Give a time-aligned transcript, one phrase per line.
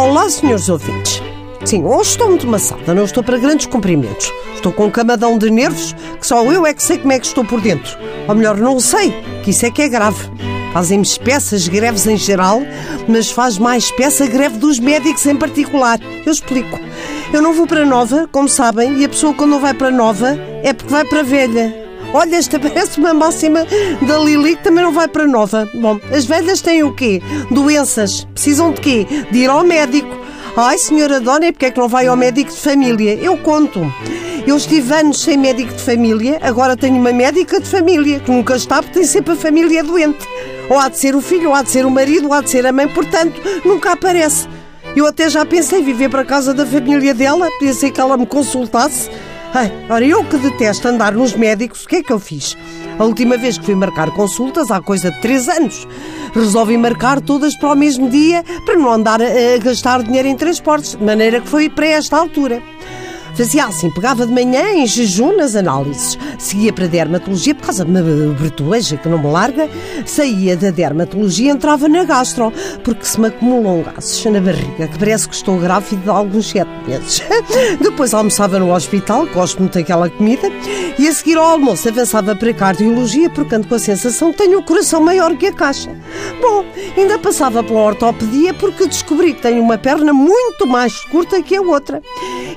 [0.00, 1.22] Olá, senhores ouvintes.
[1.62, 4.32] Sim, hoje estou muito maçada, não estou para grandes cumprimentos.
[4.54, 7.26] Estou com um camadão de nervos que só eu é que sei como é que
[7.26, 7.98] estou por dentro.
[8.26, 9.12] Ou melhor, não sei,
[9.44, 10.26] que isso é que é grave.
[10.72, 12.62] Fazem-me espessas greves em geral,
[13.06, 16.00] mas faz mais espessa a greve dos médicos em particular.
[16.24, 16.80] Eu explico.
[17.30, 20.34] Eu não vou para nova, como sabem, e a pessoa quando não vai para nova
[20.62, 21.89] é porque vai para velha.
[22.12, 23.64] Olha, esta parece uma máxima
[24.06, 25.68] da Lili que também não vai para nova.
[25.74, 27.22] Bom, as velhas têm o quê?
[27.50, 28.26] Doenças.
[28.34, 29.06] Precisam de quê?
[29.30, 30.18] De ir ao médico.
[30.56, 33.14] Ai, senhora Dona, porque é que não vai ao médico de família?
[33.14, 33.80] Eu conto.
[34.46, 38.56] Eu estive anos sem médico de família, agora tenho uma médica de família, que nunca
[38.56, 40.26] está porque tem sempre a família doente.
[40.68, 42.50] Ou há de ser o filho, ou há de ser o marido, ou há de
[42.50, 44.48] ser a mãe, portanto, nunca aparece.
[44.96, 48.16] Eu até já pensei viver para a casa da família dela, podia ser que ela
[48.16, 49.08] me consultasse.
[49.52, 52.56] Ai, ora, eu que detesto andar nos médicos, o que é que eu fiz?
[52.96, 55.88] A última vez que fui marcar consultas, há coisa de três anos,
[56.32, 60.36] resolvi marcar todas para o mesmo dia para não andar a, a gastar dinheiro em
[60.36, 62.62] transportes, de maneira que foi para esta altura.
[63.34, 67.84] Fazia assim, pegava de manhã em jejum nas análises, seguia para a dermatologia por causa
[67.84, 68.02] de uma
[68.34, 69.68] bertueja que não me larga,
[70.04, 72.52] saía da dermatologia e entrava na gastro,
[72.84, 76.70] porque se me acumulam gases na barriga, que parece que estou grávida há alguns sete
[76.86, 77.22] meses.
[77.80, 80.48] Depois almoçava no hospital, gosto muito daquela comida,
[80.98, 84.38] e a seguir ao almoço avançava para a cardiologia, porque ando com a sensação que
[84.38, 85.90] tenho o coração maior que a caixa.
[86.40, 86.64] Bom,
[86.96, 91.62] ainda passava pela ortopedia porque descobri que tenho uma perna muito mais curta que a
[91.62, 92.02] outra.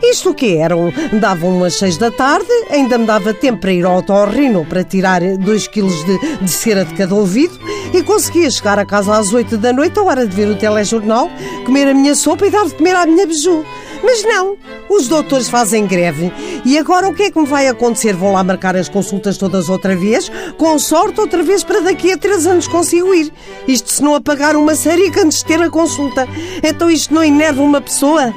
[0.03, 0.93] Isto o que eram?
[1.19, 5.21] Davam umas seis da tarde, ainda me dava tempo para ir ao otorrino para tirar
[5.37, 7.57] dois quilos de, de cera de cada ouvido
[7.93, 11.29] e conseguia chegar a casa às oito da noite, a hora de ver o telejornal,
[11.65, 13.65] comer a minha sopa e dar de comer à minha beiju.
[14.03, 14.57] Mas não,
[14.89, 16.31] os doutores fazem greve.
[16.65, 18.13] E agora o que é que me vai acontecer?
[18.13, 20.29] Vão lá marcar as consultas todas outra vez?
[20.57, 23.31] Com sorte, outra vez para daqui a três anos consigo ir.
[23.65, 26.27] Isto se não apagar uma série antes de ter a consulta.
[26.61, 28.33] Então isto não enerva uma pessoa?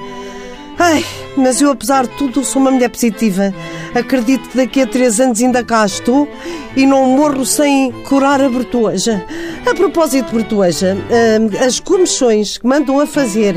[0.79, 1.05] Ai,
[1.37, 3.53] mas eu, apesar de tudo, sou uma mulher positiva.
[3.95, 6.29] Acredito que daqui a três anos ainda cá estou
[6.77, 9.25] e não morro sem curar a Bertueja.
[9.69, 10.97] A propósito de Bertueja,
[11.67, 13.55] as comissões que mandam a fazer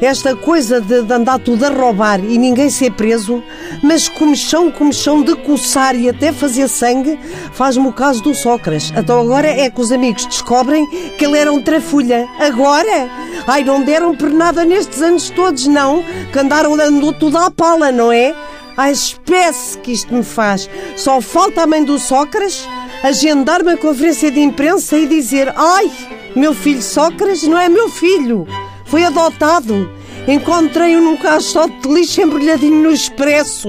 [0.00, 3.42] esta coisa de, de andar tudo a roubar e ninguém ser preso,
[3.82, 7.18] mas comichão, comichão de coçar e até fazer sangue,
[7.52, 8.92] faz-me o caso do Sócrates.
[8.96, 10.86] Então agora é que os amigos descobrem
[11.18, 12.26] que ele era um trafulha.
[12.38, 13.10] Agora?
[13.46, 16.04] Ai, não deram por nada nestes anos todos, não?
[16.32, 18.34] Que andaram andando tudo à pala, não é?
[18.76, 20.68] A espécie que isto me faz.
[20.96, 22.68] Só falta a mãe do Sócrates
[23.02, 25.90] agendar uma conferência de imprensa e dizer: Ai,
[26.34, 28.46] meu filho Sócrates não é meu filho,
[28.84, 29.90] foi adotado.
[30.28, 33.68] Encontrei-o num caixote de lixo embrulhadinho no expresso.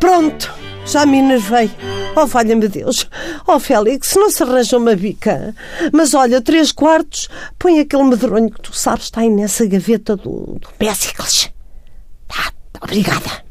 [0.00, 0.52] Pronto,
[0.84, 1.70] já me enervei.
[2.16, 3.08] Oh, valha-me Deus.
[3.46, 5.54] Oh, Félix, não se arranja uma bica.
[5.92, 10.58] Mas olha, três quartos, põe aquele medronho que tu sabes está aí nessa gaveta do,
[10.60, 10.68] do
[12.28, 13.43] Tá, obrigada.